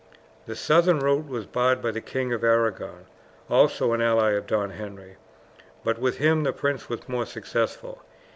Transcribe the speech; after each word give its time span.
The 0.47 0.55
southern 0.55 0.97
route 0.97 1.27
was 1.27 1.45
barred 1.45 1.79
by 1.79 1.91
the 1.91 2.01
King 2.01 2.33
of 2.33 2.43
Arragon, 2.43 3.05
also 3.51 3.93
an 3.93 4.01
ally 4.01 4.31
of 4.31 4.47
Don 4.47 4.71
Henry; 4.71 5.17
but 5.83 5.99
with 5.99 6.17
him 6.17 6.41
the 6.41 6.51
prince 6.53 6.89
was 6.89 7.07
more 7.07 7.27
successful. 7.27 8.01